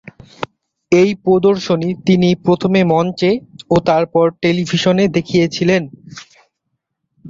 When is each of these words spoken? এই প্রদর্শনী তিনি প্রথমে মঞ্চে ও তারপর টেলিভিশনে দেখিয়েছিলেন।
এই 0.91 1.09
প্রদর্শনী 1.23 1.89
তিনি 2.07 2.29
প্রথমে 2.45 2.81
মঞ্চে 2.91 3.31
ও 3.69 3.85
তারপর 3.89 4.25
টেলিভিশনে 4.41 5.05
দেখিয়েছিলেন। 5.15 5.81